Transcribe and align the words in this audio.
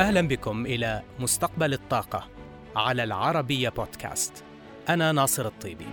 أهلا 0.00 0.28
بكم 0.28 0.66
إلى 0.66 1.02
مستقبل 1.18 1.72
الطاقة 1.72 2.28
على 2.76 3.04
العربية 3.04 3.68
بودكاست. 3.68 4.44
أنا 4.88 5.12
ناصر 5.12 5.46
الطيبي. 5.46 5.86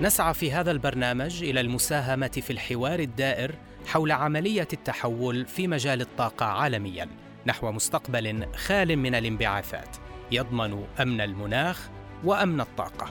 نسعى 0.00 0.34
في 0.34 0.52
هذا 0.52 0.70
البرنامج 0.70 1.42
إلى 1.42 1.60
المساهمة 1.60 2.28
في 2.28 2.50
الحوار 2.50 2.98
الدائر 2.98 3.54
حول 3.86 4.12
عملية 4.12 4.68
التحول 4.72 5.46
في 5.46 5.68
مجال 5.68 6.00
الطاقة 6.00 6.46
عالميا 6.46 7.08
نحو 7.46 7.72
مستقبل 7.72 8.46
خال 8.56 8.96
من 8.96 9.14
الانبعاثات 9.14 9.96
يضمن 10.32 10.84
أمن 11.00 11.20
المناخ 11.20 11.88
وأمن 12.24 12.60
الطاقة. 12.60 13.06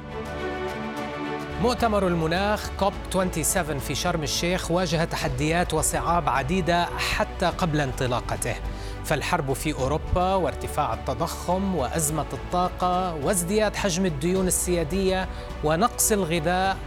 مؤتمر 1.62 2.08
المناخ 2.08 2.70
كوب 2.80 2.94
27 3.12 3.80
في 3.80 3.96
شرم 3.96 4.24
الشيخ 4.24 4.72
واجه 4.72 5.04
تحديات 5.04 5.74
وصعاب 5.74 6.30
عديدة 6.30 6.86
حتى 6.86 7.46
قبل 7.46 7.82
انطلاقته. 7.82 8.56
فالحرب 9.06 9.54
في 9.54 9.74
أوروبا 9.74 10.34
وارتفاع 10.34 10.94
التضخم 10.94 11.76
وأزمة 11.76 12.26
الطاقة 12.34 13.16
وازدياد 13.16 13.76
حجم 13.76 14.06
الديون 14.06 14.48
السيادية 14.48 15.28
ونقص 15.64 16.12
الغذاء 16.12 16.78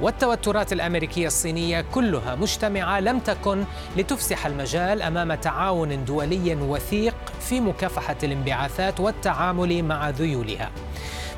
والتوترات 0.00 0.72
الأمريكية 0.72 1.26
الصينية 1.26 1.84
كلها 1.94 2.34
مجتمعة 2.34 3.00
لم 3.00 3.18
تكن 3.18 3.64
لتفسح 3.96 4.46
المجال 4.46 5.02
أمام 5.02 5.34
تعاون 5.34 6.04
دولي 6.04 6.54
وثيق 6.54 7.14
في 7.40 7.60
مكافحة 7.60 8.16
الانبعاثات 8.22 9.00
والتعامل 9.00 9.82
مع 9.82 10.10
ذيولها. 10.10 10.70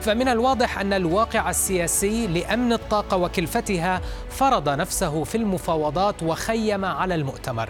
فمن 0.01 0.29
الواضح 0.29 0.79
أن 0.79 0.93
الواقع 0.93 1.51
السياسي 1.51 2.27
لأمن 2.27 2.73
الطاقة 2.73 3.17
وكلفتها 3.17 4.01
فرض 4.31 4.69
نفسه 4.69 5.25
في 5.25 5.35
المفاوضات 5.35 6.23
وخيم 6.23 6.85
على 6.85 7.15
المؤتمر. 7.15 7.69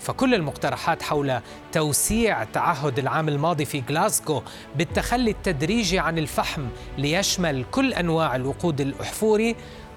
فكل 0.00 0.34
المقترحات 0.34 1.02
حول 1.02 1.40
توسيع 1.72 2.44
تعهد 2.44 2.98
العام 2.98 3.28
الماضي 3.28 3.64
في 3.64 3.82
غلاسكو 3.88 4.42
بالتخلي 4.76 5.30
التدريجي 5.30 5.98
عن 5.98 6.18
الفحم 6.18 6.66
ليشمل 6.98 7.64
كل 7.70 7.92
أنواع 7.94 8.36
الوقود 8.36 8.80
الأحفوري 8.80 9.56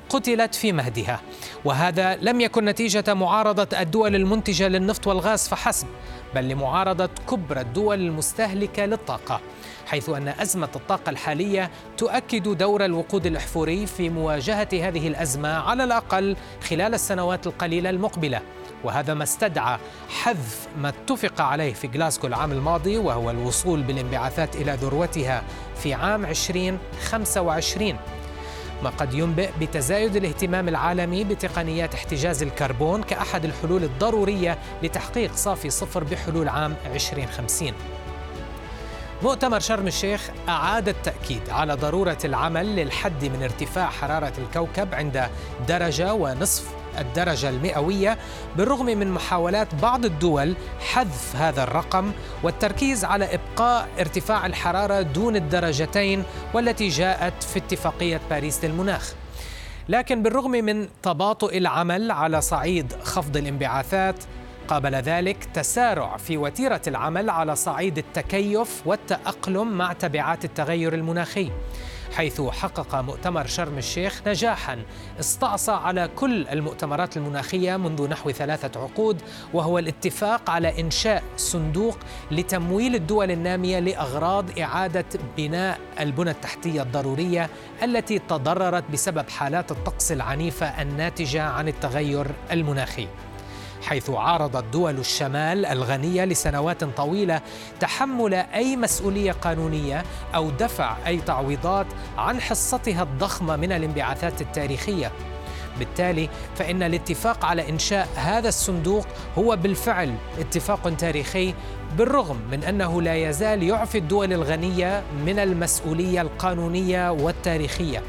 قتلت 0.10 0.56
في 0.56 0.72
مهدها. 0.72 1.22
وهذا 1.66 2.16
لم 2.16 2.42
يكن 2.42 2.66
نتيجة 2.66 3.14
معارضة 3.14 3.80
الدول 3.80 4.16
المنتجة 4.16 4.68
للنفط 4.68 5.08
والغاز 5.08 5.48
فحسب 5.48 5.88
بل 6.36 6.50
لمعارضة 6.50 7.10
كبرى 7.30 7.62
الدول 7.62 8.00
المستهلكة 8.00 8.86
للطاقة 8.86 9.42
حيث 9.88 10.10
أن 10.10 10.28
أزمة 10.28 10.70
الطاقة 10.76 11.10
الحالية 11.10 11.72
تؤكد 11.98 12.58
دور 12.58 12.86
الوقود 12.86 13.26
الأحفوري 13.26 13.86
في 13.86 14.10
مواجهة 14.10 14.70
هذه 14.74 15.08
الأزمة 15.08 15.50
على 15.50 15.84
الأقل 15.84 16.36
خلال 16.70 16.94
السنوات 16.94 17.48
القليلة 17.48 17.90
المقبلة. 17.90 18.42
وهذا 18.84 19.14
ما 19.14 19.24
استدعى 19.24 19.78
حذف 20.10 20.68
ما 20.78 20.90
اتفق 20.90 21.42
عليه 21.42 21.74
في 21.74 21.88
غلاسكو 21.88 22.28
العام 22.28 22.52
الماضي 22.52 22.98
وهو 22.98 23.30
الوصول 23.30 23.84
بالانبعاثات 23.84 24.56
إلى 24.56 24.72
ذروتها 24.72 25.44
في 25.76 25.94
عام 25.94 26.26
2025 26.26 27.96
ما 28.84 28.90
قد 28.90 29.14
ينبئ 29.14 29.50
بتزايد 29.62 30.16
الاهتمام 30.16 30.68
العالمي 30.68 31.24
بتقنيات 31.24 31.94
احتجاز 31.96 32.44
الكربون 32.44 33.04
كأحد 33.04 33.46
الحلول 33.46 33.84
الضرورية 33.84 34.58
لتحقيق 34.84 35.36
صافي 35.36 35.70
صفر 35.70 36.04
بحلول 36.04 36.50
عام 36.50 36.76
2050 36.86 37.74
مؤتمر 39.24 39.60
شرم 39.60 39.88
الشيخ 39.88 40.30
أعاد 40.50 40.90
التأكيد 40.90 41.50
على 41.50 41.74
ضرورة 41.74 42.18
العمل 42.26 42.76
للحد 42.76 43.26
من 43.26 43.44
ارتفاع 43.44 43.90
حرارة 43.90 44.34
الكوكب 44.38 44.96
عند 44.96 45.30
درجة 45.68 46.14
ونصف 46.14 46.79
الدرجة 47.02 47.50
المئوية 47.50 48.18
بالرغم 48.58 48.86
من 48.86 49.12
محاولات 49.12 49.76
بعض 49.76 50.06
الدول 50.06 50.56
حذف 50.80 51.36
هذا 51.36 51.64
الرقم 51.64 52.12
والتركيز 52.44 53.06
على 53.06 53.30
إبقاء 53.34 53.88
ارتفاع 54.00 54.46
الحرارة 54.46 55.02
دون 55.02 55.36
الدرجتين 55.36 56.24
والتي 56.54 56.88
جاءت 56.88 57.44
في 57.44 57.60
اتفاقية 57.60 58.22
باريس 58.30 58.66
للمناخ. 58.66 59.14
لكن 59.90 60.24
بالرغم 60.24 60.52
من 60.52 60.88
تباطؤ 61.04 61.58
العمل 61.58 62.12
على 62.12 62.42
صعيد 62.42 62.94
خفض 63.04 63.38
الانبعاثات 63.38 64.16
قابل 64.68 64.96
ذلك 64.96 65.46
تسارع 65.54 66.18
في 66.18 66.38
وتيرة 66.38 66.82
العمل 66.88 67.30
على 67.30 67.56
صعيد 67.56 67.98
التكيف 67.98 68.82
والتأقلم 68.86 69.78
مع 69.78 69.94
تبعات 69.94 70.46
التغير 70.46 70.94
المناخي. 70.94 71.52
حيث 72.16 72.42
حقق 72.42 72.96
مؤتمر 72.96 73.48
شرم 73.48 73.78
الشيخ 73.78 74.22
نجاحا. 74.28 74.78
استعصى 75.20 75.72
على 75.72 76.10
كل 76.16 76.48
المؤتمرات 76.48 77.18
المناخية 77.18 77.78
منذ 77.78 78.08
نحو 78.10 78.32
ثلاثة 78.32 78.82
عقود 78.82 79.22
وهو 79.54 79.80
الاتفاق 79.80 80.50
على 80.50 80.82
إنشاء 80.82 81.24
صندوق 81.38 81.98
لتمويل 82.32 82.96
الدول 82.96 83.32
النامية 83.32 83.80
لأغراض 83.80 84.60
إعادة 84.60 85.06
بناء 85.38 85.80
البنى 86.00 86.32
التحتية 86.32 86.82
الضرورية 86.82 87.50
التي 87.84 88.20
تضررت 88.20 88.84
بسبب 88.92 89.30
حالات 89.30 89.72
الطقس 89.72 90.12
العنيفة 90.12 90.82
الناتجة 90.82 91.44
عن 91.44 91.68
التغير 91.68 92.28
المناخي. 92.52 93.08
حيث 93.82 94.10
عارضت 94.10 94.64
دول 94.74 95.00
الشمال 95.00 95.66
الغنية 95.66 96.26
لسنوات 96.26 96.84
طويلة 96.84 97.42
تحمل 97.80 98.34
أي 98.34 98.76
مسؤولية 98.76 99.32
قانونية 99.32 100.04
أو 100.36 100.50
دفع 100.50 100.98
أي 101.08 101.18
تعويضات 101.18 101.88
عن 102.18 102.42
حصتها 102.42 103.04
الضخمة 103.04 103.56
من 103.56 103.72
الانبعاثات 103.72 104.42
التاريخية. 104.42 105.12
بالتالي 105.80 106.30
فإن 106.56 106.84
الاتفاق 106.84 107.46
على 107.46 107.70
إنشاء 107.70 108.08
هذا 108.16 108.50
الصندوق 108.50 109.08
هو 109.38 109.56
بالفعل 109.56 110.16
اتفاق 110.40 110.96
تاريخي 110.96 111.54
بالرغم 111.98 112.38
من 112.52 112.64
أنه 112.64 113.02
لا 113.02 113.16
يزال 113.16 113.64
يعفي 113.64 113.98
الدول 113.98 114.34
الغنية 114.34 115.04
من 115.26 115.40
المسؤولية 115.40 116.22
القانونية 116.22 117.12
والتاريخية. 117.12 118.04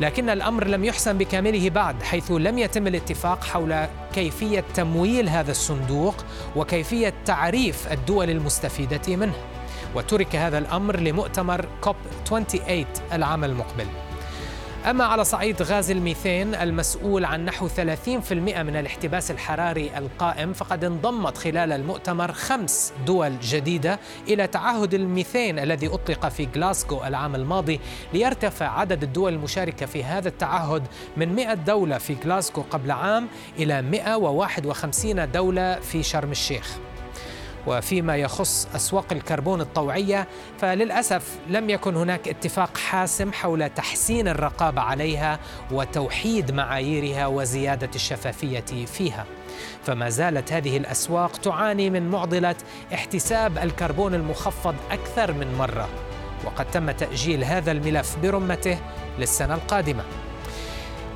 لكن 0.00 0.30
الأمر 0.30 0.66
لم 0.66 0.84
يحسم 0.84 1.18
بكامله 1.18 1.70
بعد 1.70 2.02
حيث 2.02 2.30
لم 2.30 2.58
يتم 2.58 2.86
الاتفاق 2.86 3.44
حول 3.44 3.86
كيفية 4.14 4.64
تمويل 4.74 5.28
هذا 5.28 5.50
الصندوق 5.50 6.14
وكيفية 6.56 7.14
تعريف 7.24 7.92
الدول 7.92 8.30
المستفيدة 8.30 9.16
منه. 9.16 9.34
وترك 9.94 10.36
هذا 10.36 10.58
الأمر 10.58 10.96
لمؤتمر 10.96 11.68
كوب 11.80 11.96
28 12.28 12.84
العام 13.12 13.44
المقبل. 13.44 13.86
أما 14.86 15.04
على 15.04 15.24
صعيد 15.24 15.62
غاز 15.62 15.90
الميثين 15.90 16.54
المسؤول 16.54 17.24
عن 17.24 17.44
نحو 17.44 17.68
30% 17.68 17.72
من 18.32 18.76
الاحتباس 18.76 19.30
الحراري 19.30 19.98
القائم 19.98 20.52
فقد 20.52 20.84
انضمت 20.84 21.38
خلال 21.38 21.72
المؤتمر 21.72 22.32
خمس 22.32 22.92
دول 23.06 23.40
جديدة 23.40 23.98
إلى 24.28 24.46
تعهد 24.46 24.94
الميثين 24.94 25.58
الذي 25.58 25.86
أطلق 25.88 26.28
في 26.28 26.48
غلاسكو 26.56 27.04
العام 27.04 27.34
الماضي 27.34 27.80
ليرتفع 28.12 28.80
عدد 28.80 29.02
الدول 29.02 29.32
المشاركة 29.32 29.86
في 29.86 30.04
هذا 30.04 30.28
التعهد 30.28 30.82
من 31.16 31.34
100 31.34 31.54
دولة 31.54 31.98
في 31.98 32.16
غلاسكو 32.24 32.62
قبل 32.62 32.90
عام 32.90 33.28
إلى 33.58 33.82
151 33.82 35.30
دولة 35.30 35.80
في 35.80 36.02
شرم 36.02 36.30
الشيخ. 36.30 36.78
وفيما 37.66 38.16
يخص 38.16 38.68
أسواق 38.74 39.12
الكربون 39.12 39.60
الطوعية 39.60 40.28
فللأسف 40.58 41.38
لم 41.48 41.70
يكن 41.70 41.96
هناك 41.96 42.28
اتفاق 42.28 42.78
حاسم 42.78 43.32
حول 43.32 43.68
تحسين 43.68 44.28
الرقابة 44.28 44.80
عليها 44.80 45.38
وتوحيد 45.70 46.52
معاييرها 46.52 47.26
وزيادة 47.26 47.90
الشفافية 47.94 48.86
فيها. 48.86 49.26
فما 49.84 50.08
زالت 50.08 50.52
هذه 50.52 50.76
الأسواق 50.76 51.36
تعاني 51.36 51.90
من 51.90 52.10
معضلة 52.10 52.56
احتساب 52.94 53.58
الكربون 53.58 54.14
المخفض 54.14 54.74
أكثر 54.90 55.32
من 55.32 55.54
مرة. 55.54 55.88
وقد 56.44 56.70
تم 56.70 56.90
تأجيل 56.90 57.44
هذا 57.44 57.72
الملف 57.72 58.16
برمته 58.22 58.78
للسنة 59.18 59.54
القادمة. 59.54 60.04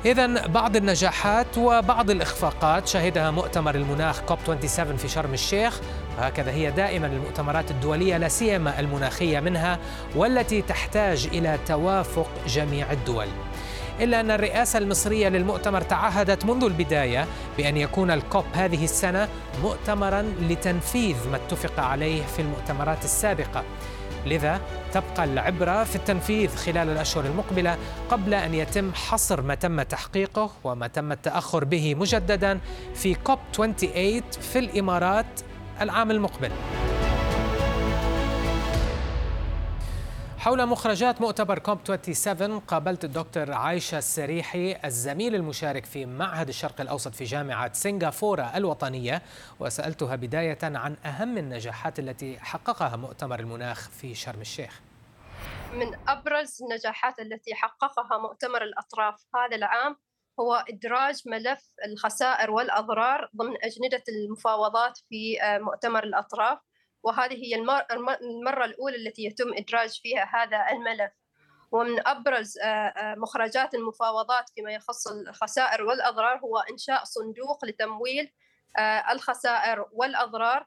إذا 0.05 0.47
بعض 0.47 0.75
النجاحات 0.75 1.57
وبعض 1.57 2.09
الإخفاقات 2.09 2.87
شهدها 2.87 3.31
مؤتمر 3.31 3.75
المناخ 3.75 4.21
كوب 4.21 4.37
27 4.47 4.97
في 4.97 5.07
شرم 5.07 5.33
الشيخ 5.33 5.79
وهكذا 6.17 6.51
هي 6.51 6.71
دائما 6.71 7.07
المؤتمرات 7.07 7.71
الدولية 7.71 8.17
لا 8.17 8.27
سيما 8.27 8.79
المناخية 8.79 9.39
منها 9.39 9.79
والتي 10.15 10.61
تحتاج 10.61 11.29
إلى 11.33 11.59
توافق 11.67 12.27
جميع 12.47 12.91
الدول. 12.91 13.27
إلا 13.99 14.19
أن 14.19 14.31
الرئاسة 14.31 14.79
المصرية 14.79 15.29
للمؤتمر 15.29 15.81
تعهدت 15.81 16.45
منذ 16.45 16.63
البداية 16.63 17.25
بأن 17.57 17.77
يكون 17.77 18.11
الكوب 18.11 18.45
هذه 18.53 18.83
السنة 18.83 19.29
مؤتمرا 19.61 20.21
لتنفيذ 20.21 21.15
ما 21.31 21.35
اتفق 21.35 21.79
عليه 21.79 22.23
في 22.23 22.41
المؤتمرات 22.41 23.05
السابقة 23.05 23.63
لذا 24.25 24.61
تبقى 24.93 25.23
العبرة 25.23 25.83
في 25.83 25.95
التنفيذ 25.95 26.55
خلال 26.55 26.89
الأشهر 26.89 27.25
المقبلة 27.25 27.77
قبل 28.09 28.33
أن 28.33 28.53
يتم 28.53 28.93
حصر 28.93 29.41
ما 29.41 29.55
تم 29.55 29.81
تحقيقه 29.81 30.51
وما 30.63 30.87
تم 30.87 31.11
التأخر 31.11 31.63
به 31.63 31.95
مجددا 31.95 32.59
في 32.95 33.15
كوب 33.15 33.39
28 33.55 34.21
في 34.41 34.59
الإمارات 34.59 35.25
العام 35.81 36.11
المقبل. 36.11 36.51
حول 40.45 40.65
مخرجات 40.65 41.21
مؤتمر 41.21 41.59
كوب 41.59 41.79
27 41.85 42.59
قابلت 42.59 43.03
الدكتور 43.03 43.51
عايشة 43.51 43.97
السريحي 43.97 44.77
الزميل 44.85 45.35
المشارك 45.35 45.85
في 45.85 46.05
معهد 46.05 46.47
الشرق 46.47 46.81
الأوسط 46.81 47.15
في 47.15 47.23
جامعة 47.23 47.73
سنغافورة 47.73 48.57
الوطنية 48.57 49.21
وسألتها 49.59 50.15
بداية 50.15 50.57
عن 50.63 50.97
أهم 51.05 51.37
النجاحات 51.37 51.99
التي 51.99 52.39
حققها 52.39 52.95
مؤتمر 52.95 53.39
المناخ 53.39 53.89
في 53.89 54.15
شرم 54.15 54.41
الشيخ. 54.41 54.81
من 55.73 55.99
أبرز 56.07 56.63
النجاحات 56.63 57.19
التي 57.19 57.55
حققها 57.55 58.17
مؤتمر 58.17 58.63
الأطراف 58.63 59.25
هذا 59.35 59.55
العام 59.55 59.95
هو 60.39 60.65
إدراج 60.69 61.21
ملف 61.25 61.69
الخسائر 61.85 62.51
والأضرار 62.51 63.29
ضمن 63.35 63.53
أجندة 63.63 64.03
المفاوضات 64.09 64.99
في 65.09 65.37
مؤتمر 65.61 66.03
الأطراف. 66.03 66.59
وهذه 67.05 67.35
هي 67.35 67.55
المرة 68.21 68.65
الأولى 68.65 68.95
التي 68.95 69.23
يتم 69.23 69.53
إدراج 69.53 69.99
فيها 70.01 70.29
هذا 70.33 70.65
الملف. 70.71 71.11
ومن 71.71 72.07
أبرز 72.07 72.57
آه، 72.57 72.65
آه، 72.65 73.15
مخرجات 73.15 73.75
المفاوضات 73.75 74.49
فيما 74.49 74.71
يخص 74.71 75.07
الخسائر 75.07 75.83
والأضرار 75.83 76.39
هو 76.39 76.57
إنشاء 76.57 77.03
صندوق 77.03 77.65
لتمويل 77.65 78.31
آه، 78.77 79.11
الخسائر 79.11 79.85
والأضرار 79.91 80.65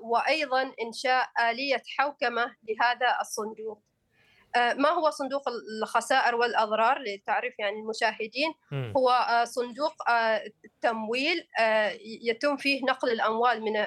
وأيضا 0.00 0.72
إنشاء 0.82 1.30
آلية 1.50 1.82
حوكمة 1.98 2.56
لهذا 2.68 3.20
الصندوق. 3.20 3.82
ما 4.56 4.88
هو 4.88 5.10
صندوق 5.10 5.42
الخسائر 5.82 6.34
والأضرار 6.34 7.02
لتعريف 7.02 7.58
يعني 7.58 7.80
المشاهدين؟ 7.80 8.54
هو 8.96 9.44
صندوق 9.44 9.92
تمويل 10.80 11.48
يتم 12.22 12.56
فيه 12.56 12.84
نقل 12.84 13.10
الأموال 13.10 13.62
من 13.62 13.86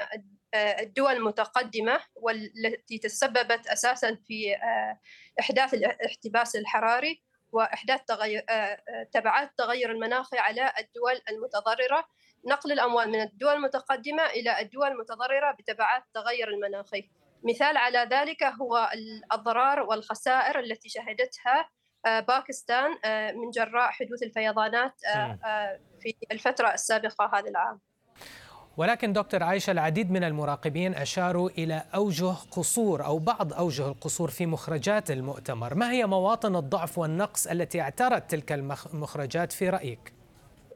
الدول 0.56 1.14
المتقدمة 1.14 2.00
والتي 2.16 2.98
تسببت 2.98 3.68
أساسا 3.68 4.16
في 4.28 4.56
آه، 4.56 5.00
إحداث 5.40 5.74
الاحتباس 5.74 6.56
الحراري 6.56 7.24
وإحداث 7.52 8.02
تغير 8.08 8.46
آه، 8.50 8.80
تبعات 9.12 9.50
التغير 9.50 9.92
المناخي 9.92 10.38
على 10.38 10.74
الدول 10.80 11.22
المتضررة. 11.30 12.08
نقل 12.48 12.72
الأموال 12.72 13.10
من 13.10 13.22
الدول 13.22 13.54
المتقدمة 13.54 14.26
إلى 14.26 14.62
الدول 14.62 14.88
المتضررة 14.88 15.52
بتبعات 15.52 16.04
التغير 16.08 16.48
المناخي. 16.50 17.10
مثال 17.44 17.78
على 17.78 18.00
ذلك 18.12 18.44
هو 18.44 18.90
الأضرار 18.94 19.80
والخسائر 19.80 20.60
التي 20.60 20.90
شهدتها 20.90 21.70
آه، 22.06 22.20
باكستان 22.20 22.92
من 23.36 23.50
جراء 23.50 23.92
حدوث 23.92 24.24
الفيضانات 24.24 24.94
في 26.02 26.16
الفترة 26.32 26.74
السابقة 26.74 27.32
هذا 27.34 27.50
العام. 27.50 27.80
ولكن 28.78 29.14
دكتور 29.14 29.44
عائشة 29.44 29.72
العديد 29.72 30.12
من 30.12 30.24
المراقبين 30.24 30.96
أشاروا 30.96 31.50
إلى 31.50 31.84
أوجه 31.96 32.34
قصور 32.52 33.06
أو 33.06 33.20
بعض 33.20 33.54
أوجه 33.54 33.88
القصور 33.88 34.30
في 34.30 34.46
مخرجات 34.46 35.12
المؤتمر 35.12 35.76
ما 35.76 35.92
هي 35.92 36.06
مواطن 36.06 36.56
الضعف 36.56 36.98
والنقص 36.98 37.48
التي 37.48 37.82
اعترت 37.82 38.32
تلك 38.32 38.52
المخرجات 38.52 39.52
في 39.52 39.70
رأيك؟ 39.70 40.14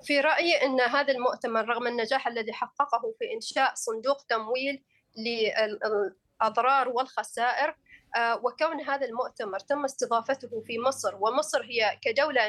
في 0.04 0.20
رأيي 0.20 0.56
أن 0.66 0.82
هذا 0.82 1.14
المؤتمر 1.14 1.66
رغم 1.66 1.88
النجاح 1.88 2.28
الذي 2.28 2.54
حققه 2.54 3.14
في 3.20 3.34
إنشاء 3.36 3.72
صندوق 3.76 4.22
تمويل 4.22 4.84
للأضرار 5.18 6.90
والخسائر 6.90 7.76
آه، 8.16 8.36
وكون 8.36 8.82
هذا 8.82 9.06
المؤتمر 9.06 9.60
تم 9.60 9.86
استضافته 9.86 10.64
في 10.68 10.80
مصر 10.80 11.16
ومصر 11.20 11.64
هي 11.64 11.98
كدولة 12.02 12.42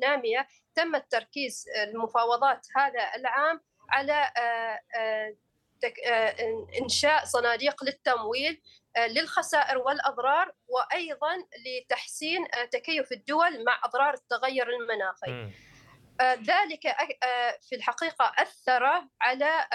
نامية 0.00 0.48
تم 0.74 0.94
التركيز 0.94 1.64
المفاوضات 1.88 2.66
هذا 2.76 3.00
العام 3.16 3.60
على 3.90 4.30
آه، 4.36 4.80
آه، 4.96 5.34
آه، 6.06 6.66
إنشاء 6.80 7.24
صناديق 7.24 7.84
للتمويل 7.84 8.62
للخسائر 9.08 9.78
والأضرار 9.78 10.52
وأيضا 10.68 11.36
لتحسين 11.66 12.44
تكيف 12.72 13.12
الدول 13.12 13.64
مع 13.64 13.80
أضرار 13.84 14.14
التغير 14.14 14.68
المناخي. 14.70 15.52
ذلك 16.22 16.96
في 17.68 17.76
الحقيقة 17.76 18.32
اثر 18.38 18.84
على 19.20 19.66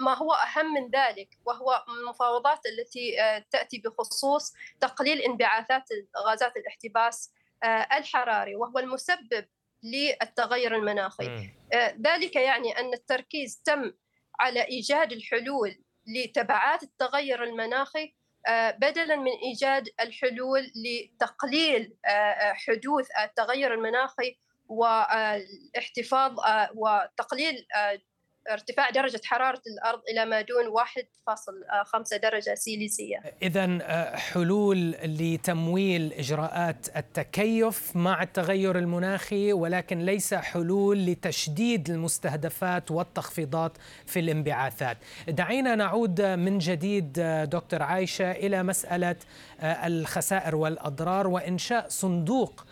ما 0.00 0.14
هو 0.14 0.32
أهم 0.32 0.74
من 0.74 0.90
ذلك 0.90 1.28
وهو 1.44 1.84
المفاوضات 1.88 2.60
التي 2.66 3.16
تأتي 3.50 3.78
بخصوص 3.78 4.54
تقليل 4.80 5.20
انبعاثات 5.20 5.84
غازات 6.26 6.56
الاحتباس 6.56 7.32
الحراري 7.92 8.56
وهو 8.56 8.78
المسبب 8.78 9.48
للتغير 9.82 10.76
المناخي. 10.76 11.50
ذلك 12.06 12.36
يعني 12.36 12.78
أن 12.78 12.92
التركيز 12.94 13.62
تم 13.64 13.92
على 14.40 14.68
إيجاد 14.68 15.12
الحلول 15.12 15.78
لتبعات 16.06 16.82
التغير 16.82 17.44
المناخي 17.44 18.14
آه، 18.48 18.70
بدلا 18.70 19.16
من 19.16 19.32
إيجاد 19.42 19.88
الحلول 20.00 20.72
لتقليل 20.76 21.96
آه، 22.06 22.52
حدوث 22.52 23.08
التغير 23.24 23.74
المناخي 23.74 24.38
والاحتفاظ 24.66 26.36
وتقليل 26.74 27.66
ارتفاع 28.50 28.90
درجة 28.90 29.20
حرارة 29.24 29.62
الأرض 29.66 30.00
إلى 30.10 30.24
ما 30.24 30.40
دون 30.40 30.64
1.5 30.68 32.16
درجة 32.16 32.54
سيليزية 32.54 33.20
إذا 33.42 33.78
آه، 33.82 34.16
حلول 34.16 34.90
لتمويل 34.90 36.12
إجراءات 36.12 36.96
التكيف 36.96 37.96
مع 37.96 38.22
التغير 38.22 38.78
المناخي 38.78 39.52
ولكن 39.52 39.98
ليس 39.98 40.34
حلول 40.34 41.06
لتشديد 41.06 41.90
المستهدفات 41.90 42.90
والتخفيضات 42.90 43.72
في 44.06 44.20
الانبعاثات. 44.20 44.98
دعينا 45.28 45.74
نعود 45.74 46.22
من 46.22 46.58
جديد 46.58 47.18
آه، 47.18 47.44
دكتور 47.44 47.82
عايشة 47.82 48.30
إلى 48.30 48.62
مسألة 48.62 49.16
آه، 49.60 49.86
الخسائر 49.86 50.56
والأضرار 50.56 51.26
وإنشاء 51.26 51.88
صندوق 51.88 52.64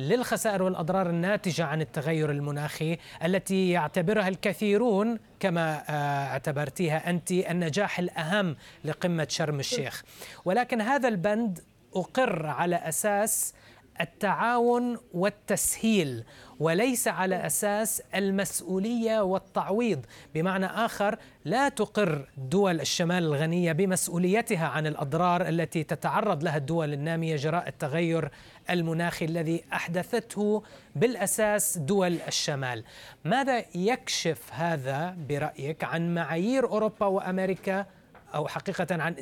للخسائر 0.00 0.62
والأضرار 0.62 1.10
الناتجة 1.10 1.64
عن 1.64 1.80
التغير 1.80 2.30
المناخي 2.30 2.98
التي 3.24 3.70
يعتبرها 3.70 4.28
الكثيرون 4.28 5.18
كما 5.40 5.82
آه، 5.88 6.26
اعتبرتيها 6.26 7.10
أنت 7.10 7.32
النجاح 7.32 7.98
الأهم 7.98 8.56
لقمة 8.84 9.26
شرم 9.30 9.60
الشيخ. 9.60 10.02
ولكن 10.44 10.80
هذا 10.80 11.08
البند 11.08 11.60
أقر 11.96 12.46
على 12.46 12.76
أساس 12.76 13.54
التعاون 14.00 14.98
والتسهيل 15.14 16.24
وليس 16.60 17.08
على 17.08 17.46
أساس 17.46 18.02
المسؤولية 18.14 19.20
والتعويض. 19.20 20.06
بمعنى 20.34 20.66
آخر 20.66 21.16
لا 21.44 21.68
تقر 21.68 22.28
دول 22.36 22.80
الشمال 22.80 23.24
الغنية 23.24 23.72
بمسؤوليتها 23.72 24.66
عن 24.66 24.86
الأضرار 24.86 25.48
التي 25.48 25.84
تتعرض 25.84 26.44
لها 26.44 26.56
الدول 26.56 26.92
النامية 26.92 27.36
جراء 27.36 27.68
التغير 27.68 28.30
المناخي 28.70 29.24
الذي 29.24 29.64
أحدثته 29.72 30.62
بالأساس 30.96 31.78
دول 31.78 32.18
الشمال 32.28 32.84
ماذا 33.24 33.64
يكشف 33.74 34.52
هذا 34.52 35.16
برأيك 35.28 35.84
عن 35.84 36.14
معايير 36.14 36.64
أوروبا 36.64 37.06
وأمريكا 37.06 37.86
أو 38.34 38.48
حقيقة 38.48 38.86
عن 38.90 39.14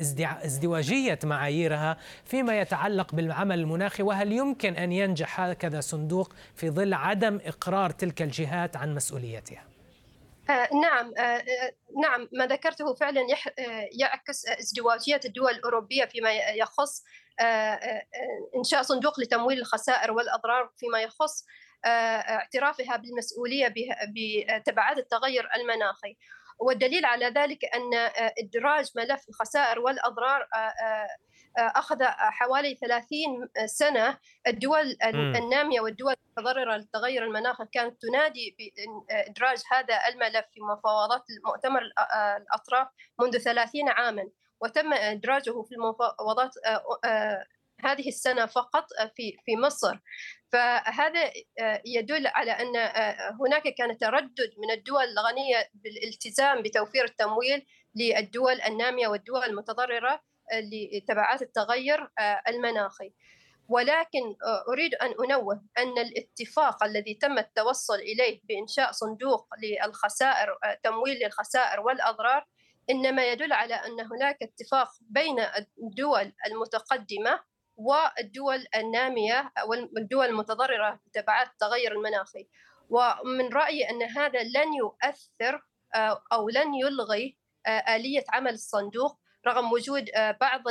ازدواجية 0.45 1.19
معاييرها 1.23 1.97
فيما 2.25 2.59
يتعلق 2.59 3.15
بالعمل 3.15 3.59
المناخي 3.59 4.03
وهل 4.03 4.31
يمكن 4.31 4.75
أن 4.75 4.91
ينجح 4.91 5.41
هكذا 5.41 5.79
صندوق 5.79 6.33
في 6.55 6.69
ظل 6.69 6.93
عدم 6.93 7.39
إقرار 7.45 7.89
تلك 7.89 8.21
الجهات 8.21 8.77
عن 8.77 8.95
مسؤوليتها؟ 8.95 9.63
آه 10.49 10.69
نعم 10.73 11.13
آه, 11.17 11.21
آه، 11.21 11.73
نعم 12.01 12.29
ما 12.33 12.47
ذكرته 12.47 12.93
فعلا 12.93 13.21
يعكس 13.99 14.47
ازدواجية 14.47 15.19
الدول 15.25 15.51
الأوروبية 15.51 16.05
فيما 16.05 16.31
يخص 16.33 17.03
إنشاء 18.55 18.81
صندوق 18.81 19.19
لتمويل 19.19 19.59
الخسائر 19.59 20.11
والأضرار 20.11 20.69
فيما 20.77 21.01
يخص 21.01 21.45
اعترافها 21.85 22.97
بالمسؤولية 22.97 23.73
بتبعات 24.57 24.97
التغير 24.97 25.49
المناخي. 25.55 26.17
والدليل 26.59 27.05
على 27.05 27.25
ذلك 27.25 27.65
أن 27.65 27.93
آه، 27.93 28.33
إدراج 28.39 28.89
ملف 28.95 29.29
الخسائر 29.29 29.79
والأضرار 29.79 30.41
آه، 30.41 30.57
آه، 30.57 31.07
أخذ 31.57 32.03
حوالي 32.03 32.75
30 32.75 33.49
سنة. 33.65 34.17
الدول 34.47 34.97
النامية 35.35 35.81
والدول 35.81 36.13
المتضررة 36.37 36.77
للتغير 36.77 37.23
المناخي 37.23 37.63
كانت 37.71 38.01
تنادي 38.01 38.55
بإدراج 38.59 39.61
هذا 39.71 40.07
الملف 40.07 40.45
في 40.53 40.61
مفاوضات 40.61 41.23
مؤتمر 41.45 41.81
الأطراف 42.37 42.87
منذ 43.19 43.37
30 43.37 43.89
عاما. 43.89 44.29
وتم 44.61 44.93
إدراجه 44.93 45.61
في 45.63 45.75
المفاوضات 45.75 46.51
هذه 47.83 48.07
السنة 48.07 48.45
فقط 48.45 48.85
في 49.15 49.37
في 49.45 49.57
مصر. 49.57 49.97
فهذا 50.51 51.31
آه، 51.59 51.81
يدل 51.85 52.27
على 52.27 52.51
آه، 52.51 53.37
هناك 53.41 53.63
كان 53.77 53.97
تردد 53.97 54.53
من 54.57 54.71
الدول 54.71 55.03
الغنية 55.03 55.69
بالالتزام 55.73 56.61
بتوفير 56.61 57.03
التمويل 57.03 57.65
للدول 57.95 58.61
النامية 58.61 59.07
والدول 59.07 59.43
المتضررة 59.43 60.21
آه، 60.51 60.59
لتبعات 60.59 61.41
التغير 61.41 62.09
المناخي. 62.47 63.13
ولكن 63.69 64.35
أريد 64.69 64.95
أن 64.95 65.13
أنوه 65.23 65.63
أن 65.77 65.97
الاتفاق 65.97 66.83
الذي 66.83 67.13
تم 67.13 67.37
التوصل 67.37 67.95
إليه 67.95 68.41
بإنشاء 68.43 68.91
صندوق 68.91 69.47
للخسائر 69.63 70.57
تمويل 70.83 71.17
للخسائر 71.23 71.79
والأضرار 71.79 72.45
إنما 72.89 73.25
يدل 73.25 73.53
على 73.53 73.73
أن 73.73 73.99
هناك 73.99 74.37
اتفاق 74.41 74.87
بين 75.01 75.39
الدول 75.83 76.33
المتقدمة 76.45 77.39
والدول 77.77 78.65
النامية 78.75 79.51
والدول 79.95 80.25
المتضررة 80.25 80.99
بتبعات 81.05 81.47
التغير 81.47 81.91
المناخي. 81.91 82.47
ومن 82.89 83.53
رأيي 83.53 83.89
أن 83.89 84.03
هذا 84.03 84.43
لن 84.43 84.73
يؤثر 84.73 85.61
أو 86.33 86.49
لن 86.49 86.75
يلغي 86.75 87.37
آلية 87.67 88.23
عمل 88.29 88.53
الصندوق 88.53 89.19
رغم 89.47 89.71
وجود 89.71 90.09
بعض 90.41 90.61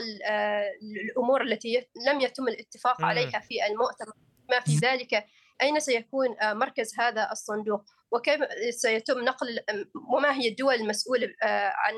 الأمور 0.82 1.42
التي 1.42 1.88
لم 2.06 2.20
يتم 2.20 2.48
الاتفاق 2.48 3.02
عليها 3.02 3.38
في 3.38 3.66
المؤتمر. 3.66 4.12
ما 4.50 4.60
في 4.60 4.76
ذلك؟ 4.76 5.26
أين 5.62 5.80
سيكون 5.80 6.36
مركز 6.42 7.00
هذا 7.00 7.28
الصندوق؟ 7.32 7.84
وكيف 8.12 8.40
سيتم 8.70 9.24
نقل 9.24 9.60
وما 10.14 10.32
هي 10.34 10.48
الدول 10.48 10.74
المسؤولة 10.74 11.28
عن 11.42 11.94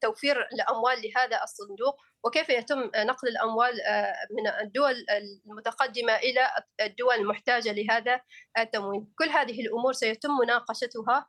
توفير 0.00 0.48
الأموال 0.52 0.98
لهذا 1.02 1.42
الصندوق؟ 1.42 1.96
وكيف 2.24 2.48
يتم 2.48 2.90
نقل 2.96 3.28
الأموال 3.28 3.72
من 4.36 4.46
الدول 4.66 4.94
المتقدمة 5.46 6.16
إلى 6.16 6.48
الدول 6.80 7.14
المحتاجة 7.14 7.72
لهذا 7.72 8.20
التمويل 8.58 9.06
كل 9.18 9.28
هذه 9.28 9.60
الأمور 9.60 9.92
سيتم 9.92 10.30
مناقشتها 10.42 11.26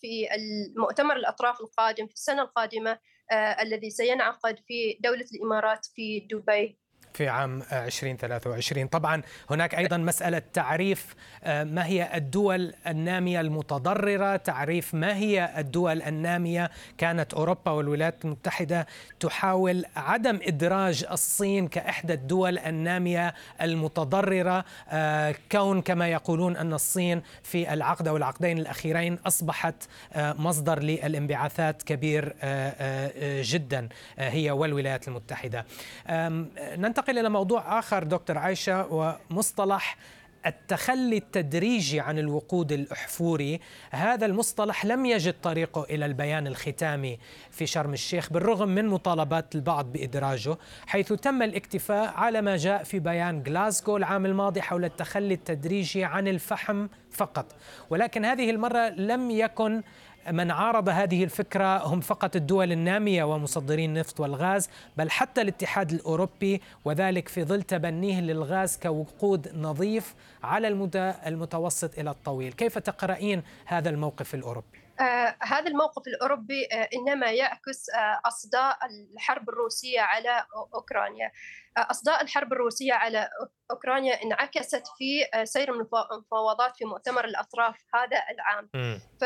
في 0.00 0.28
المؤتمر 0.34 1.16
الأطراف 1.16 1.60
القادم 1.60 2.06
في 2.06 2.14
السنة 2.14 2.42
القادمة 2.42 2.98
الذي 3.32 3.90
سينعقد 3.90 4.58
في 4.66 4.98
دولة 5.00 5.26
الإمارات 5.34 5.86
في 5.94 6.20
دبي. 6.30 6.78
في 7.16 7.28
عام 7.28 7.62
2023 7.72 8.86
طبعا 8.86 9.22
هناك 9.50 9.74
أيضا 9.74 9.96
مسألة 9.96 10.42
تعريف 10.52 11.14
آه، 11.44 11.64
ما 11.64 11.86
هي 11.86 12.10
الدول 12.14 12.74
النامية 12.86 13.40
المتضررة 13.40 14.36
تعريف 14.36 14.94
ما 14.94 15.16
هي 15.16 15.50
الدول 15.58 16.02
النامية. 16.02 16.70
كانت 16.98 17.34
أوروبا 17.34 17.70
والولايات 17.70 18.24
المتحدة 18.24 18.86
تحاول 19.20 19.84
عدم 19.96 20.38
إدراج 20.42 21.04
الصين 21.10 21.68
كإحدى 21.68 22.12
الدول 22.12 22.58
النامية 22.58 23.34
المتضررة. 23.62 24.64
آه، 24.90 25.34
كون 25.52 25.82
كما 25.82 26.08
يقولون 26.08 26.56
أن 26.56 26.72
الصين 26.72 27.22
في 27.42 27.72
العقد 27.72 28.08
أو 28.08 28.16
العقدين 28.16 28.58
الأخيرين 28.58 29.18
أصبحت 29.26 29.74
آه، 30.12 30.32
مصدر 30.32 30.82
للانبعاثات 30.82 31.82
كبير 31.82 32.36
جدا 33.42 33.88
هي 34.18 34.50
والولايات 34.50 35.08
المتحدة. 35.08 35.66
ننتقل 36.76 37.05
ننتقل 37.06 37.18
إلى 37.18 37.28
موضوع 37.28 37.78
آخر 37.78 38.04
دكتور 38.04 38.38
عائشة 38.38 38.86
ومصطلح 39.30 39.96
التخلي 40.46 41.16
التدريجي 41.16 42.00
عن 42.00 42.18
الوقود 42.18 42.72
الأحفوري. 42.72 43.60
هذا 43.90 44.26
المصطلح 44.26 44.84
لم 44.84 45.06
يجد 45.06 45.34
طريقه 45.42 45.84
إلى 45.90 46.06
البيان 46.06 46.46
الختامي 46.46 47.18
في 47.50 47.66
شرم 47.66 47.92
الشيخ 47.92 48.32
بالرغم 48.32 48.68
من 48.68 48.86
مطالبات 48.86 49.54
البعض 49.54 49.92
بإدراجه 49.92 50.56
حيث 50.86 51.12
تم 51.12 51.42
الاكتفاء 51.42 52.14
على 52.14 52.42
ما 52.42 52.56
جاء 52.56 52.82
في 52.82 52.98
بيان 52.98 53.42
غلاسكو 53.46 53.96
العام 53.96 54.26
الماضي 54.26 54.62
حول 54.62 54.84
التخلي 54.84 55.34
التدريجي 55.34 56.04
عن 56.04 56.28
الفحم 56.28 56.88
فقط. 57.10 57.46
ولكن 57.90 58.24
هذه 58.24 58.50
المرة 58.50 58.88
لم 58.88 59.30
يكن 59.30 59.82
من 60.30 60.50
عارض 60.50 60.88
هذه 60.88 61.24
الفكرة 61.24 61.86
هم 61.86 62.00
فقط 62.00 62.36
الدول 62.36 62.72
النامية 62.72 63.24
ومصدرين 63.24 63.90
النفط 63.90 64.20
والغاز 64.20 64.70
بل 64.96 65.10
حتى 65.10 65.40
الاتحاد 65.40 65.92
الأوروبي 65.92 66.60
وذلك 66.84 67.28
في 67.28 67.44
ظل 67.44 67.62
تبنيه 67.62 68.20
للغاز 68.20 68.76
كوقود 68.76 69.56
نظيف 69.56 70.14
على 70.42 70.68
المدى 70.68 71.12
المتوسط 71.26 71.98
إلى 71.98 72.10
الطويل 72.10 72.52
كيف 72.52 72.78
تقرأين 72.78 73.42
هذا 73.64 73.90
الموقف 73.90 74.34
الأوروبي؟ 74.34 74.85
آه 75.00 75.36
هذا 75.42 75.66
الموقف 75.68 76.02
الأوروبي 76.06 76.66
آه 76.72 76.88
إنما 76.94 77.30
يعكس 77.32 77.90
آه 77.90 78.20
أصداء 78.24 78.78
الحرب 79.14 79.48
الروسية 79.48 80.00
على 80.00 80.46
أوكرانيا. 80.74 81.32
أصداء 81.78 82.22
الحرب 82.22 82.52
الروسية 82.52 82.92
على 82.92 83.28
أوكرانيا 83.70 84.22
انعكست 84.22 84.82
في 84.98 85.26
سير 85.44 85.72
المفاوضات 85.74 86.76
في 86.76 86.84
مؤتمر 86.84 87.24
الأطراف 87.24 87.76
هذا 87.94 88.22
العام. 88.30 88.70
ف 89.20 89.24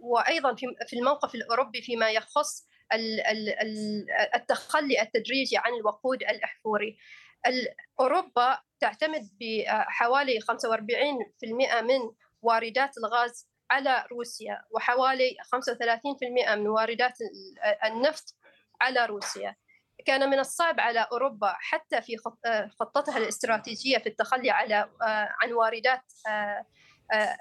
وأيضا 0.00 0.54
في 0.86 0.96
الموقف 0.96 1.34
الأوروبي 1.34 1.82
فيما 1.82 2.10
يخص 2.10 2.66
التخلي 4.34 5.02
التدريجي 5.02 5.56
عن 5.56 5.72
الوقود 5.80 6.22
الأحفوري. 6.22 6.98
أوروبا 8.00 8.58
تعتمد 8.80 9.28
بحوالي 9.40 10.40
45% 10.40 11.82
من 11.82 12.00
واردات 12.42 12.98
الغاز 12.98 13.48
على 13.70 14.06
روسيا 14.12 14.62
وحوالي 14.70 15.36
35% 15.42 16.54
من 16.54 16.68
واردات 16.68 17.18
النفط 17.84 18.34
على 18.80 19.06
روسيا. 19.06 19.56
كان 20.04 20.30
من 20.30 20.38
الصعب 20.38 20.80
على 20.80 21.06
أوروبا 21.12 21.54
حتى 21.58 22.02
في 22.02 22.16
آه، 22.46 22.70
خطتها 22.80 23.18
الاستراتيجية 23.18 23.98
في 23.98 24.08
التخلي 24.08 24.50
على 24.50 24.90
آه، 25.02 25.28
عن 25.42 25.52
واردات 25.52 26.12
آه، 26.28 26.66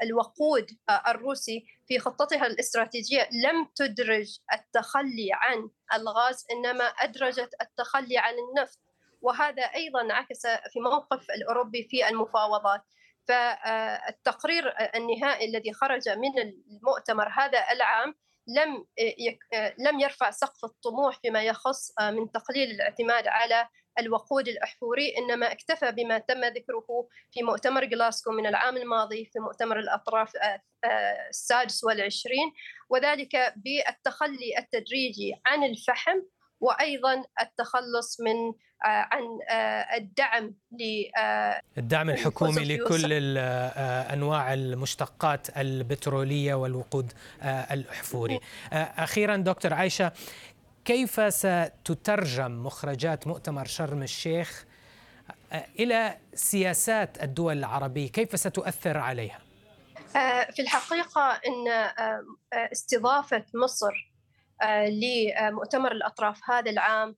الوقود 0.03 0.67
الروسي 1.07 1.65
في 1.87 1.99
خطتها 1.99 2.47
الاستراتيجية 2.47 3.29
لم 3.43 3.67
تدرج 3.75 4.37
التخلي 4.53 5.29
عن 5.33 5.69
الغاز 5.93 6.45
إنما 6.51 6.83
أدرجت 6.83 7.49
التخلي 7.61 8.17
عن 8.17 8.33
النفط. 8.33 8.79
وهذا 9.21 9.63
أيضا 9.63 10.13
عكس 10.13 10.47
في 10.47 10.79
موقف 10.79 11.31
الأوروبي 11.31 11.87
في 11.89 12.07
المفاوضات. 12.09 12.81
فالتقرير 13.27 14.73
النهائي 14.95 15.45
الذي 15.49 15.73
خرج 15.73 16.09
من 16.09 16.39
المؤتمر 16.39 17.29
هذا 17.29 17.71
العام 17.71 18.15
لم 18.47 18.85
لم 19.79 19.99
يرفع 19.99 20.31
سقف 20.31 20.65
الطموح 20.65 21.19
فيما 21.19 21.43
يخص 21.43 21.91
من 22.01 22.31
تقليل 22.31 22.71
الاعتماد 22.71 23.27
على 23.27 23.67
الوقود 23.99 24.47
الأحفوري 24.47 25.17
إنما 25.17 25.51
اكتفى 25.51 25.91
بما 25.91 26.17
تم 26.17 26.45
ذكره 26.45 27.07
في 27.31 27.43
مؤتمر 27.43 27.85
جلاسكو 27.85 28.31
من 28.31 28.47
العام 28.47 28.77
الماضي 28.77 29.25
في 29.25 29.39
مؤتمر 29.39 29.79
الأطراف 29.79 30.31
السادس 31.29 31.83
والعشرين 31.83 32.53
وذلك 32.89 33.53
بالتخلي 33.55 34.57
التدريجي 34.57 35.33
عن 35.45 35.63
الفحم 35.63 36.21
وأيضا 36.59 37.23
التخلص 37.41 38.21
من 38.21 38.53
آه، 38.85 38.87
عن 38.87 39.23
آه، 39.49 39.97
الدعم 39.97 40.55
ل 40.71 41.03
آه، 41.19 41.61
الدعم 41.77 42.09
الحكومي 42.09 42.63
لكل 42.63 43.37
أنواع 44.13 44.53
المشتقات 44.53 45.57
البترولية 45.57 46.53
والوقود 46.53 47.13
الأحفوري. 47.43 48.39
أخيرا 48.73 49.37
دكتور 49.37 49.73
عائشه 49.73 50.11
كيف 50.85 51.33
ستترجم 51.33 52.63
مخرجات 52.65 53.27
مؤتمر 53.27 53.65
شرم 53.65 54.03
الشيخ 54.03 54.65
إلى 55.79 56.17
سياسات 56.33 57.23
الدول 57.23 57.57
العربية؟ 57.57 58.11
كيف 58.11 58.39
ستؤثر 58.39 58.97
عليها؟ 58.97 59.39
في 60.51 60.61
الحقيقة 60.61 61.41
إن 61.47 61.91
استضافة 62.53 63.45
مصر 63.63 64.14
لمؤتمر 64.63 65.91
الأطراف 65.91 66.39
هذا 66.49 66.71
العام. 66.71 67.15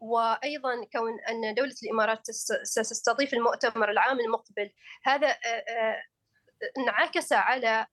وأيضا 0.00 0.84
كون 0.92 1.20
أن 1.28 1.54
دولة 1.54 1.74
الإمارات 1.82 2.30
ستستضيف 2.62 3.34
المؤتمر 3.34 3.90
العام 3.90 4.20
المقبل. 4.20 4.70
هذا 5.04 5.28
آه، 5.28 5.64
آه، 5.68 6.02
انعكس 6.78 7.32
على 7.32 7.86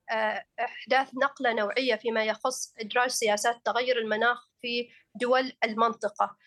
أحداث 0.59 1.09
نقلة 1.23 1.53
نوعية 1.53 1.95
فيما 1.95 2.23
يخص 2.23 2.73
إدراج 2.79 3.09
سياسات 3.09 3.55
تغير 3.65 3.97
المناخ 3.97 4.49
في 4.61 4.89
دول 5.15 5.53
المنطقة. 5.63 6.37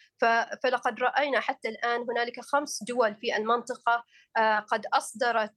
فلقد 0.63 1.01
رأينا 1.01 1.41
حتى 1.41 1.69
الآن 1.69 2.07
هنالك 2.11 2.41
خمس 2.41 2.83
دول 2.83 3.17
في 3.17 3.37
المنطقة 3.37 4.05
قد 4.69 4.87
أصدرت 4.93 5.55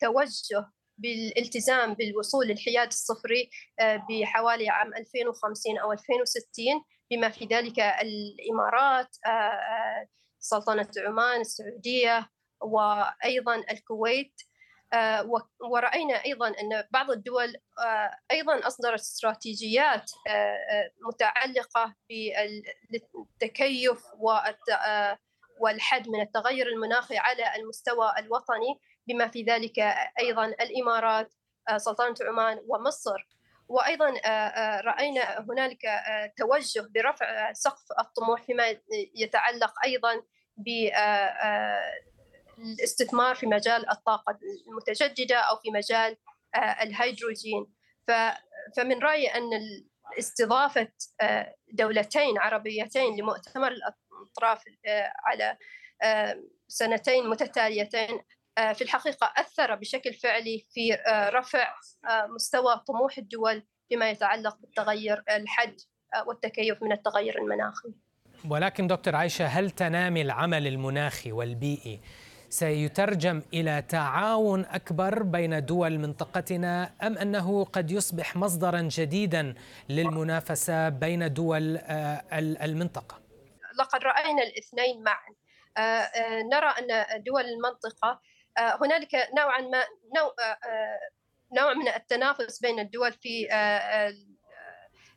توجه 0.00 0.72
بالالتزام 0.98 1.94
بالوصول 1.94 2.46
للحياد 2.46 2.86
الصفري 2.88 3.50
آه، 3.80 4.06
بحوالي 4.10 4.68
عام 4.68 4.94
2050 4.94 5.78
أو 5.78 5.92
2060 5.92 6.84
بما 7.10 7.28
في 7.28 7.44
ذلك 7.44 7.78
الإمارات 7.80 9.16
آه، 9.26 9.28
آه، 9.28 10.06
سلطنة 10.38 10.88
عمان 11.06 11.40
السعودية 11.40 12.30
وأيضا 12.60 13.56
الكويت. 13.70 14.32
ورأينا 15.70 16.24
أيضا 16.24 16.48
أن 16.48 16.84
بعض 16.90 17.10
الدول 17.10 17.56
أيضا 18.30 18.66
أصدرت 18.66 19.00
استراتيجيات 19.00 20.10
متعلقة 21.08 21.94
بالتكيف 22.90 24.04
والحد 25.60 26.08
من 26.08 26.20
التغير 26.20 26.66
المناخي 26.66 27.16
على 27.16 27.56
المستوى 27.56 28.12
الوطني. 28.18 28.80
بما 29.08 29.28
في 29.28 29.42
ذلك 29.42 29.78
أيضا 30.20 30.46
الإمارات 30.46 31.34
آه، 31.68 31.78
سلطنة 31.78 32.14
عمان 32.20 32.60
ومصر. 32.66 33.28
وأيضا 33.68 34.08
آه، 34.08 34.28
آه، 34.28 34.80
رأينا 34.80 35.40
هنالك 35.40 35.82
توجه 36.36 36.88
برفع 36.94 37.52
سقف 37.52 37.84
الطموح 38.00 38.42
فيما 38.42 38.76
يتعلق 39.14 39.72
أيضا 39.84 40.22
بالاستثمار 42.56 43.34
في 43.34 43.46
مجال 43.46 43.90
الطاقة 43.90 44.38
المتجددة 44.68 45.36
أو 45.36 45.56
في 45.56 45.70
مجال 45.70 46.16
الهيدروجين. 46.56 47.66
فمن 48.76 48.98
رأيي 49.02 49.26
أن 49.28 49.50
استضافة 50.18 50.88
دولتين 51.72 52.38
عربيتين 52.38 53.16
لمؤتمر 53.16 53.72
الأطراف 53.72 54.64
على 55.24 55.56
سنتين 56.68 57.28
متتاليتين 57.28 58.20
في 58.58 58.82
الحقيقة 58.82 59.32
أثر 59.36 59.74
بشكل 59.74 60.14
فعلي 60.14 60.66
في 60.70 60.98
رفع 61.34 61.74
مستوى 62.34 62.80
طموح 62.86 63.18
الدول 63.18 63.62
فيما 63.88 64.10
يتعلق 64.10 64.56
بالتغير 64.60 65.22
الحد 65.30 65.76
والتكيف 66.26 66.82
من 66.82 66.92
التغير 66.92 67.38
المناخي 67.38 67.94
ولكن 68.50 68.86
دكتور 68.86 69.16
عائشة 69.16 69.46
هل 69.46 69.70
تنامي 69.70 70.22
العمل 70.22 70.66
المناخي 70.66 71.32
والبيئي 71.32 72.00
سيترجم 72.50 73.42
إلى 73.54 73.82
تعاون 73.82 74.64
أكبر 74.64 75.22
بين 75.22 75.64
دول 75.64 75.98
منطقتنا 75.98 76.92
أم 77.02 77.18
أنه 77.18 77.64
قد 77.64 77.90
يصبح 77.90 78.36
مصدرا 78.36 78.80
جديدا 78.80 79.54
للمنافسة 79.88 80.88
بين 80.88 81.32
دول 81.32 81.76
آه، 81.76 82.24
المنطقة؟ 82.64 83.20
لقد 83.78 84.04
رأينا 84.04 84.42
الاثنين 84.42 85.02
معا 85.02 85.34
آه، 85.76 85.80
آه، 85.80 86.42
نرى 86.42 86.66
أن 86.66 87.22
دول 87.22 87.44
المنطقة 87.44 88.20
هنالك 88.58 89.28
نوعا 89.36 89.60
ما 89.60 89.84
نوع 90.16 90.34
نوع 91.52 91.74
من 91.74 91.88
التنافس 91.88 92.60
بين 92.60 92.80
الدول 92.80 93.12
في 93.12 93.48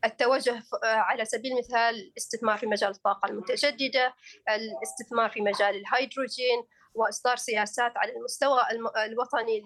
التوجه 0.06 0.64
على 0.84 1.26
سبيل 1.26 1.52
المثال 1.52 1.96
الاستثمار 1.96 2.58
في 2.58 2.66
مجال 2.66 2.90
الطاقة 2.90 3.30
المتجددة 3.30 4.14
الاستثمار 4.50 5.30
في 5.30 5.42
مجال 5.42 5.76
الهيدروجين 5.76 6.64
وإصدار 6.94 7.36
سياسات 7.36 7.98
على 7.98 8.12
المستوى 8.12 8.62
الوطني 9.06 9.64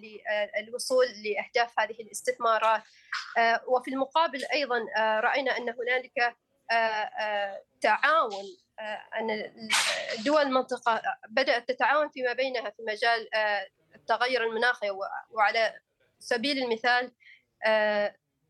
للوصول 0.62 1.06
لأهداف 1.06 1.80
هذه 1.80 2.02
الاستثمارات. 2.02 2.82
آه، 3.38 3.62
وفي 3.68 3.92
المقابل 3.92 4.46
أيضا 4.54 4.86
آه، 4.98 5.20
رأينا 5.20 5.58
أن 5.58 5.70
هنالك 5.70 6.36
آه، 6.72 7.62
تعاون 7.82 8.44
أن 9.20 9.54
دول 10.26 10.42
المنطقة 10.42 11.02
بدأت 11.30 11.68
تتعاون 11.72 12.10
فيما 12.10 12.34
بينها 12.34 12.70
في 12.70 12.84
مجال 12.88 13.30
التغير 13.96 14.44
المناخي 14.44 14.90
وعلى 15.32 15.74
سبيل 16.20 16.64
المثال 16.64 17.12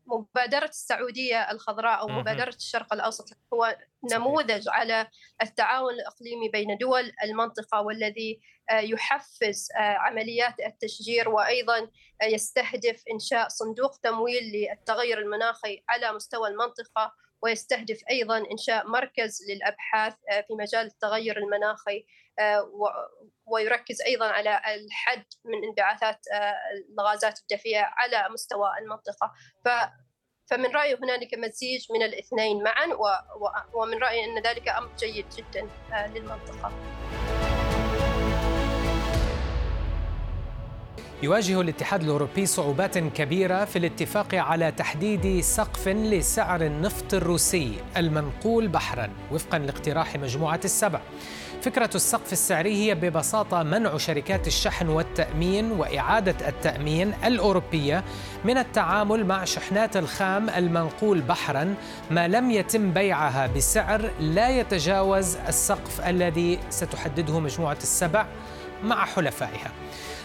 مبادرة 0.06 0.68
السعودية 0.68 1.50
الخضراء 1.50 2.00
أو 2.00 2.08
مبادرة 2.08 2.54
الشرق 2.54 2.92
الأوسط 2.92 3.28
هو 3.54 3.76
نموذج 4.12 4.68
على 4.68 5.06
التعاون 5.42 5.94
الإقليمي 5.94 6.48
بين 6.48 6.76
دول 6.76 7.12
المنطقة 7.22 7.80
والذي 7.80 8.40
آه، 8.70 8.80
يحفز 8.80 9.68
آه، 9.76 9.80
عمليات 9.80 10.54
التشجير 10.66 11.28
وأيضا 11.28 11.78
آه، 12.22 12.24
يستهدف 12.24 13.02
إنشاء 13.12 13.48
صندوق 13.48 13.96
تمويل 13.96 14.42
للتغير 14.42 15.18
المناخي 15.18 15.82
على 15.88 16.12
مستوى 16.12 16.48
المنطقة 16.48 17.14
ويستهدف 17.46 18.00
أيضا 18.10 18.38
إنشاء 18.52 18.86
مركز 18.86 19.38
للأبحاث 19.48 20.14
في 20.46 20.54
مجال 20.54 20.86
التغير 20.86 21.36
المناخي 21.36 22.06
ويركز 23.46 24.02
أيضا 24.02 24.26
على 24.26 24.60
الحد 24.74 25.24
من 25.44 25.64
انبعاثات 25.64 26.20
الغازات 26.98 27.38
الدفيئة 27.40 27.82
على 27.82 28.28
مستوى 28.32 28.70
المنطقة. 28.78 29.32
فمن 30.50 30.66
رأيي 30.66 30.94
هنالك 30.94 31.34
مزيج 31.34 31.92
من 31.92 32.02
الاثنين 32.02 32.62
معا 32.62 32.86
ومن 33.74 33.98
رأيي 33.98 34.24
أن 34.24 34.42
ذلك 34.42 34.68
أمر 34.68 34.96
جيد 34.96 35.26
جدا 35.28 35.68
للمنطقة. 35.92 36.95
يواجه 41.22 41.60
الاتحاد 41.60 42.02
الأوروبي 42.02 42.46
صعوبات 42.46 42.98
كبيرة 42.98 43.64
في 43.64 43.78
الاتفاق 43.78 44.34
على 44.34 44.72
تحديد 44.72 45.40
سقف 45.40 45.88
لسعر 45.88 46.62
النفط 46.62 47.14
الروسي 47.14 47.72
المنقول 47.96 48.68
بحرا 48.68 49.10
وفقا 49.32 49.58
لاقتراح 49.58 50.16
مجموعة 50.16 50.60
السبع. 50.64 51.00
فكرة 51.62 51.90
السقف 51.94 52.32
السعري 52.32 52.74
هي 52.74 52.94
ببساطة 52.94 53.62
منع 53.62 53.96
شركات 53.96 54.46
الشحن 54.46 54.88
والتأمين 54.88 55.72
وإعادة 55.72 56.48
التأمين 56.48 57.14
الأوروبية 57.24 58.04
من 58.44 58.58
التعامل 58.58 59.26
مع 59.26 59.44
شحنات 59.44 59.96
الخام 59.96 60.50
المنقول 60.50 61.20
بحرا 61.20 61.74
ما 62.10 62.28
لم 62.28 62.50
يتم 62.50 62.92
بيعها 62.92 63.46
بسعر 63.46 64.10
لا 64.20 64.50
يتجاوز 64.50 65.36
السقف 65.36 66.00
الذي 66.00 66.58
ستحدده 66.70 67.40
مجموعة 67.40 67.78
السبع 67.82 68.26
مع 68.84 69.04
حلفائها. 69.04 69.70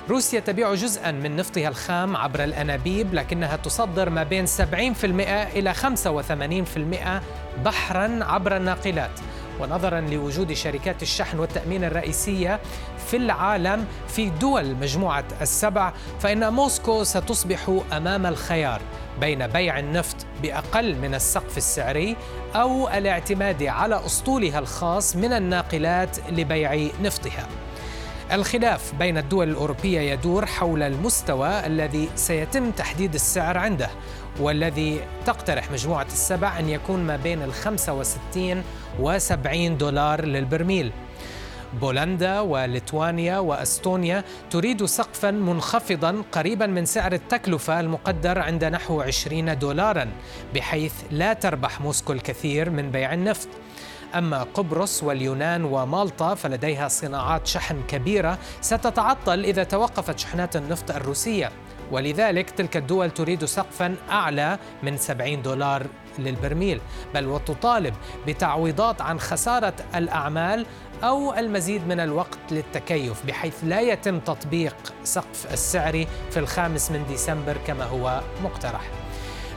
روسيا 0.09 0.39
تبيع 0.39 0.73
جزءا 0.73 1.11
من 1.11 1.35
نفطها 1.35 1.67
الخام 1.67 2.17
عبر 2.17 2.43
الأنابيب 2.43 3.13
لكنها 3.13 3.55
تصدر 3.55 4.09
ما 4.09 4.23
بين 4.23 4.45
70% 4.45 4.49
إلى 5.55 5.73
85% 5.73 7.21
بحرا 7.65 8.19
عبر 8.21 8.57
الناقلات. 8.57 9.19
ونظرا 9.59 10.01
لوجود 10.01 10.53
شركات 10.53 11.01
الشحن 11.01 11.39
والتأمين 11.39 11.83
الرئيسية 11.83 12.59
في 13.07 13.17
العالم 13.17 13.85
في 14.07 14.29
دول 14.29 14.75
مجموعة 14.75 15.23
السبع 15.41 15.93
فإن 16.19 16.53
موسكو 16.53 17.03
ستصبح 17.03 17.79
أمام 17.93 18.25
الخيار 18.25 18.81
بين 19.19 19.47
بيع 19.47 19.79
النفط 19.79 20.15
بأقل 20.43 20.95
من 20.95 21.15
السقف 21.15 21.57
السعري 21.57 22.15
أو 22.55 22.87
الاعتماد 22.87 23.63
على 23.63 24.05
أسطولها 24.05 24.59
الخاص 24.59 25.15
من 25.15 25.33
الناقلات 25.33 26.17
لبيع 26.29 26.89
نفطها. 27.01 27.47
الخلاف 28.31 28.95
بين 28.95 29.17
الدول 29.17 29.49
الأوروبية 29.49 29.99
يدور 29.99 30.45
حول 30.45 30.83
المستوى 30.83 31.65
الذي 31.65 32.09
سيتم 32.15 32.71
تحديد 32.71 33.13
السعر 33.13 33.57
عنده 33.57 33.89
والذي 34.39 35.01
تقترح 35.25 35.71
مجموعة 35.71 36.05
السبع 36.05 36.59
أن 36.59 36.69
يكون 36.69 36.99
ما 36.99 37.15
بين 37.15 37.41
ال 37.41 37.53
65 37.53 38.63
و 38.99 39.17
70 39.17 39.77
دولار 39.77 40.25
للبرميل. 40.25 40.91
بولندا 41.81 42.39
وليتوانيا 42.39 43.39
وأستونيا 43.39 44.23
تريد 44.49 44.85
سقفا 44.85 45.31
منخفضا 45.31 46.23
قريبا 46.31 46.67
من 46.67 46.85
سعر 46.85 47.13
التكلفة 47.13 47.79
المقدر 47.79 48.39
عند 48.39 48.65
نحو 48.65 49.01
20 49.01 49.59
دولارا 49.59 50.07
بحيث 50.55 50.93
لا 51.11 51.33
تربح 51.33 51.81
موسكو 51.81 52.13
الكثير 52.13 52.69
من 52.69 52.91
بيع 52.91 53.13
النفط. 53.13 53.47
أما 54.15 54.43
قبرص 54.43 55.03
واليونان 55.03 55.63
ومالطا 55.65 56.35
فلديها 56.35 56.87
صناعات 56.87 57.47
شحن 57.47 57.83
كبيرة 57.87 58.37
ستتعطل 58.61 59.43
إذا 59.43 59.63
توقفت 59.63 60.19
شحنات 60.19 60.55
النفط 60.55 60.91
الروسية. 60.91 61.51
ولذلك 61.91 62.49
تلك 62.49 62.77
الدول 62.77 63.11
تريد 63.11 63.45
سقفا 63.45 63.95
أعلى 64.09 64.59
من 64.83 64.97
70 64.97 65.41
دولار 65.41 65.87
للبرميل. 66.19 66.81
بل 67.13 67.27
وتطالب 67.27 67.93
بتعويضات 68.27 69.01
عن 69.01 69.19
خسارة 69.19 69.73
الأعمال 69.95 70.65
أو 71.03 71.33
المزيد 71.33 71.87
من 71.87 71.99
الوقت 71.99 72.39
للتكيف 72.51 73.25
بحيث 73.25 73.55
لا 73.63 73.81
يتم 73.81 74.19
تطبيق 74.19 74.75
سقف 75.03 75.53
السعر 75.53 76.05
في 76.31 76.39
الخامس 76.39 76.91
من 76.91 77.05
ديسمبر 77.07 77.57
كما 77.67 77.83
هو 77.83 78.21
مقترح. 78.43 78.81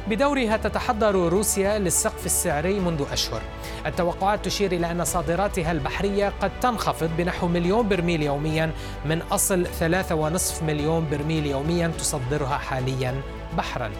بدورها 0.08 0.56
تتحضر 0.56 1.14
روسيا 1.14 1.78
للسقف 1.78 2.26
السعري 2.26 2.80
منذ 2.80 3.04
أشهر. 3.12 3.42
التوقعات 3.86 4.44
تشير 4.44 4.72
إلى 4.72 4.90
أن 4.90 5.04
صادراتها 5.04 5.72
البحرية 5.72 6.32
قد 6.40 6.60
تنخفض 6.60 7.10
بنحو 7.18 7.48
مليون 7.48 7.88
برميل 7.88 8.22
يوميا 8.22 8.70
من 9.04 9.22
أصل 9.22 9.66
ثلاثة 9.66 10.14
ونصف 10.14 10.62
مليون 10.62 11.06
برميل 11.10 11.46
يوميا 11.46 11.88
تصدرها 11.98 12.58
حاليا 12.58 13.22
بحرا. 13.56 13.90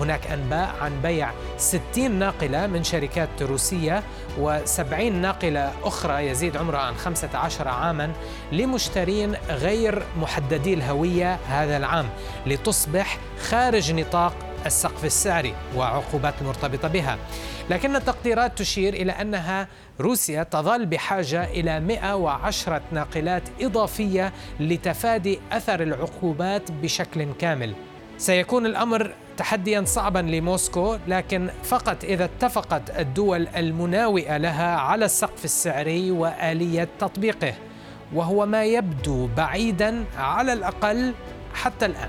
هناك 0.00 0.26
أنباء 0.26 0.74
عن 0.80 1.02
بيع 1.02 1.30
60 1.58 2.10
ناقلة 2.10 2.66
من 2.66 2.84
شركات 2.84 3.42
روسية 3.42 4.02
و70 4.42 4.94
ناقلة 4.94 5.72
أخرى 5.84 6.26
يزيد 6.26 6.56
عمرها 6.56 6.80
عن 6.80 6.94
15 6.94 7.68
عاما 7.68 8.12
لمشترين 8.52 9.34
غير 9.48 10.02
محددي 10.20 10.74
الهوية 10.74 11.38
هذا 11.48 11.76
العام 11.76 12.06
لتصبح 12.46 13.18
خارج 13.48 13.92
نطاق 13.92 14.34
السقف 14.66 15.04
السعري 15.04 15.54
وعقوبات 15.76 16.34
المرتبطة 16.40 16.88
بها. 16.88 17.18
لكن 17.70 17.96
التقديرات 17.96 18.58
تشير 18.58 18.94
إلى 18.94 19.12
أنها 19.12 19.68
روسيا 20.00 20.42
تظل 20.42 20.86
بحاجة 20.86 21.44
إلى 21.44 21.80
110 21.80 22.82
ناقلات 22.92 23.42
إضافية 23.60 24.32
لتفادي 24.60 25.40
أثر 25.52 25.82
العقوبات 25.82 26.72
بشكل 26.72 27.32
كامل. 27.32 27.74
سيكون 28.18 28.66
الأمر 28.66 29.14
تحديا 29.36 29.84
صعبا 29.84 30.18
لموسكو 30.18 30.96
لكن 31.08 31.50
فقط 31.62 32.04
إذا 32.04 32.24
اتفقت 32.24 32.98
الدول 32.98 33.48
المناوئة 33.48 34.36
لها 34.36 34.76
على 34.76 35.04
السقف 35.04 35.44
السعري 35.44 36.10
وآلية 36.10 36.88
تطبيقه 36.98 37.54
وهو 38.14 38.46
ما 38.46 38.64
يبدو 38.64 39.28
بعيدا 39.36 40.04
على 40.18 40.52
الأقل 40.52 41.14
حتى 41.54 41.86
الآن. 41.86 42.08